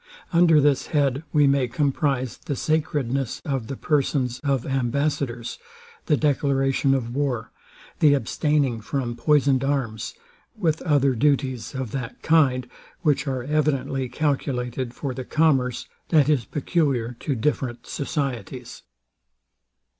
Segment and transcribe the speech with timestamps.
[0.33, 5.59] Under this head we may comprize the sacredness of the persons of ambassadors,
[6.07, 7.51] the declaration of war,
[7.99, 10.15] the abstaining from poisoned arms,
[10.57, 12.67] with other duties of that kind,
[13.03, 18.81] which are evidently calculated for the commerce, that is peculiar to different societies.